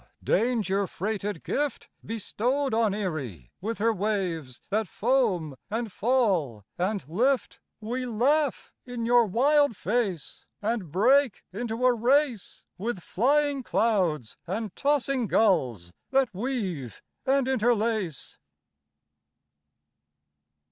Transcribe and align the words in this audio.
danger 0.23 0.87
freighted 0.87 1.43
gift 1.43 1.87
Bestowed 2.03 2.73
on 2.73 2.91
Erie 2.95 3.51
with 3.61 3.77
her 3.77 3.93
waves 3.93 4.59
that 4.71 4.87
foam 4.87 5.53
and 5.69 5.91
fall 5.91 6.65
and 6.75 7.07
lift, 7.07 7.59
We 7.79 8.07
laugh 8.07 8.73
in 8.83 9.05
your 9.05 9.27
wild 9.27 9.77
face, 9.77 10.47
And 10.59 10.91
break 10.91 11.43
into 11.53 11.85
a 11.85 11.93
race 11.93 12.65
With 12.79 13.03
flying 13.03 13.61
clouds 13.61 14.37
and 14.47 14.75
tossing 14.75 15.27
gulls 15.27 15.93
that 16.09 16.33
weave 16.33 17.03
and 17.27 17.47
interlace. 17.47 18.39